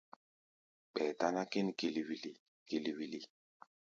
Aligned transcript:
Ɓɛɛ 0.93 1.11
táná 1.19 1.41
kín 1.51 1.67
kili-wili 1.79 2.31
kili-wili. 2.67 3.19